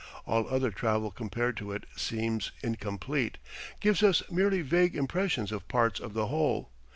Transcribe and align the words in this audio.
All 0.25 0.49
other 0.49 0.71
travel 0.71 1.11
compared 1.11 1.57
to 1.57 1.71
it 1.73 1.83
seems 1.95 2.51
incomplete, 2.63 3.37
gives 3.79 4.01
us 4.01 4.23
merely 4.31 4.63
vague 4.63 4.95
impressions 4.95 5.51
of 5.51 5.67
parts 5.67 5.99
of 5.99 6.15
the 6.15 6.25
whole. 6.25 6.71